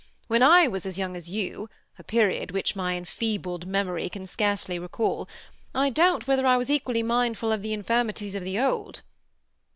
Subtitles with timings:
[0.25, 1.69] When I was as young as you,
[1.99, 5.29] a period which my enfeebled memory can scarcely recall,
[5.75, 9.03] I doubt whether I was equally mindful of the infirmities of the old."